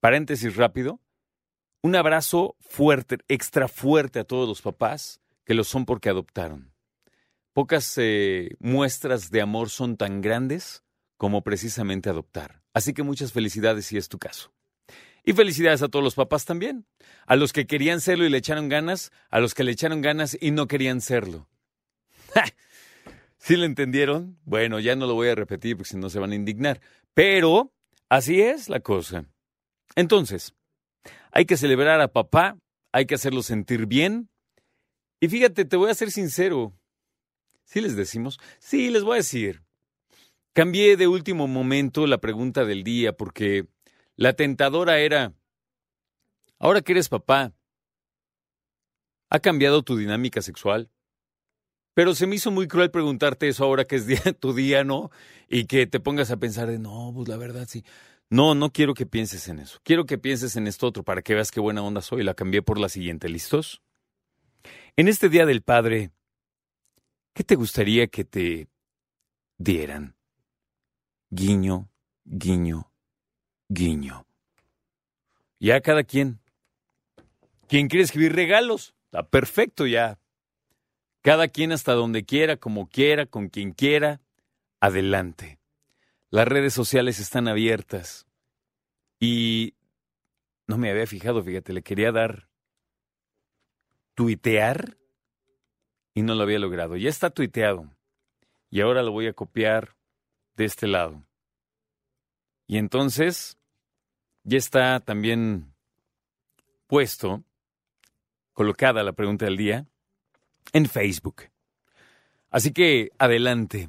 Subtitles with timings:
[0.00, 1.00] paréntesis rápido,
[1.82, 6.72] un abrazo fuerte, extra fuerte a todos los papás que lo son porque adoptaron.
[7.52, 10.84] Pocas eh, muestras de amor son tan grandes
[11.18, 12.62] como precisamente adoptar.
[12.72, 14.52] Así que muchas felicidades si es tu caso.
[15.24, 16.86] Y felicidades a todos los papás también.
[17.26, 20.36] A los que querían serlo y le echaron ganas, a los que le echaron ganas
[20.40, 21.48] y no querían serlo.
[23.38, 24.38] ¿Sí lo entendieron?
[24.44, 26.80] Bueno, ya no lo voy a repetir porque si no se van a indignar.
[27.12, 27.72] Pero
[28.08, 29.26] así es la cosa.
[29.94, 30.54] Entonces,
[31.32, 32.58] hay que celebrar a papá,
[32.92, 34.28] hay que hacerlo sentir bien.
[35.18, 36.74] Y fíjate, te voy a ser sincero.
[37.64, 38.38] ¿Sí les decimos?
[38.58, 39.62] Sí, les voy a decir.
[40.52, 43.66] Cambié de último momento la pregunta del día porque
[44.16, 45.32] la tentadora era,
[46.58, 47.54] ahora que eres papá,
[49.30, 50.90] ¿ha cambiado tu dinámica sexual?
[51.94, 54.06] Pero se me hizo muy cruel preguntarte eso ahora que es
[54.40, 55.10] tu día, ¿no?
[55.48, 57.84] Y que te pongas a pensar de, no, pues la verdad sí.
[58.30, 59.78] No, no quiero que pienses en eso.
[59.82, 62.22] Quiero que pienses en esto otro para que veas qué buena onda soy.
[62.22, 63.28] La cambié por la siguiente.
[63.28, 63.82] ¿Listos?
[64.96, 66.12] En este Día del Padre,
[67.34, 68.68] ¿qué te gustaría que te
[69.58, 70.16] dieran?
[71.28, 71.90] Guiño,
[72.24, 72.90] guiño,
[73.68, 74.26] guiño.
[75.60, 76.40] Ya cada quien.
[77.68, 80.18] Quien quiere escribir regalos, está perfecto ya.
[81.22, 84.20] Cada quien hasta donde quiera, como quiera, con quien quiera,
[84.80, 85.60] adelante.
[86.30, 88.26] Las redes sociales están abiertas.
[89.20, 89.74] Y
[90.66, 92.48] no me había fijado, fíjate, le quería dar
[94.14, 94.96] tuitear
[96.14, 96.96] y no lo había logrado.
[96.96, 97.88] Ya está tuiteado.
[98.68, 99.96] Y ahora lo voy a copiar
[100.56, 101.24] de este lado.
[102.66, 103.58] Y entonces
[104.42, 105.74] ya está también
[106.86, 107.44] puesto,
[108.52, 109.86] colocada la pregunta del día,
[110.72, 111.44] en Facebook.
[112.50, 113.88] Así que adelante.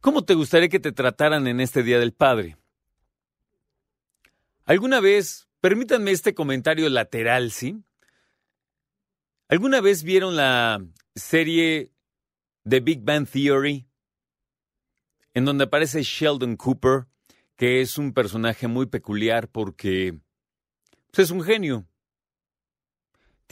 [0.00, 2.56] ¿Cómo te gustaría que te trataran en este Día del Padre?
[4.64, 7.82] ¿Alguna vez, permítanme este comentario lateral, ¿sí?
[9.48, 10.84] ¿Alguna vez vieron la
[11.14, 11.90] serie
[12.68, 13.86] The Big Bang Theory?
[15.32, 17.06] En donde aparece Sheldon Cooper
[17.56, 20.18] que es un personaje muy peculiar porque
[21.12, 21.86] pues, es un genio.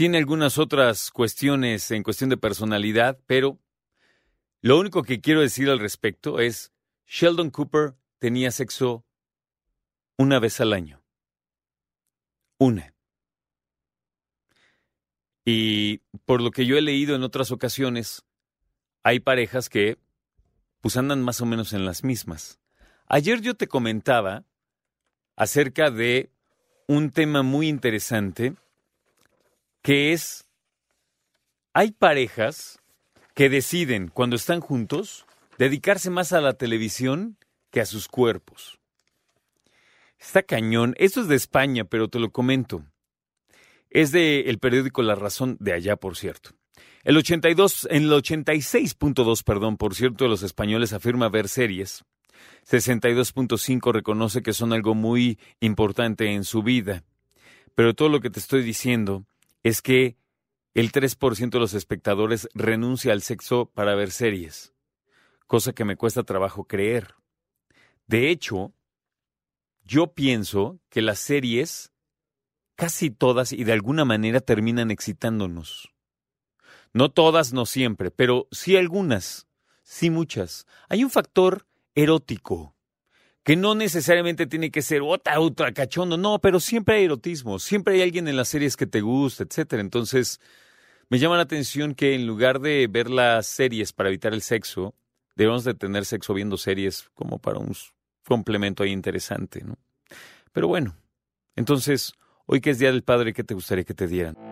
[0.03, 3.61] Tiene algunas otras cuestiones en cuestión de personalidad, pero
[4.61, 6.73] lo único que quiero decir al respecto es,
[7.07, 9.07] Sheldon Cooper tenía sexo
[10.19, 11.05] una vez al año.
[12.59, 12.97] Una.
[15.45, 18.25] Y por lo que yo he leído en otras ocasiones,
[19.05, 19.99] hay parejas que
[20.81, 22.59] pues andan más o menos en las mismas.
[23.07, 24.43] Ayer yo te comentaba
[25.37, 26.33] acerca de
[26.89, 28.57] un tema muy interesante
[29.83, 30.47] que es,
[31.75, 32.81] hay parejas
[33.35, 35.27] que deciden cuando están juntos
[35.59, 37.37] dedicarse más a la televisión
[37.71, 38.79] que a sus cuerpos.
[40.19, 40.95] Está cañón.
[40.99, 42.85] Esto es de España, pero te lo comento.
[43.91, 46.51] Es del el periódico La Razón de allá, por cierto.
[47.03, 52.05] El 82, en el 86.2, perdón, por cierto, de los españoles afirma ver series.
[52.71, 57.03] 62.5 reconoce que son algo muy importante en su vida.
[57.75, 59.27] Pero todo lo que te estoy diciendo
[59.63, 60.17] es que
[60.75, 64.75] el 3% de los espectadores renuncia al sexo para ver series,
[65.47, 67.15] cosa que me cuesta trabajo creer.
[68.07, 68.73] De hecho,
[69.85, 71.93] yo pienso que las series,
[72.75, 75.93] casi todas y de alguna manera terminan excitándonos.
[76.95, 79.47] No todas, no siempre, pero sí algunas,
[79.83, 80.67] sí muchas.
[80.89, 82.75] Hay un factor erótico
[83.45, 87.95] que no necesariamente tiene que ser otra, ultra cachondo, no, pero siempre hay erotismo, siempre
[87.95, 89.81] hay alguien en las series que te gusta, etcétera.
[89.81, 90.41] Entonces,
[91.09, 94.95] me llama la atención que en lugar de ver las series para evitar el sexo,
[95.35, 97.75] debemos de tener sexo viendo series como para un
[98.25, 99.77] complemento ahí interesante, ¿no?
[100.53, 100.97] Pero bueno,
[101.57, 102.13] entonces,
[102.47, 104.52] hoy que es Día del Padre, ¿qué te gustaría que te dieran?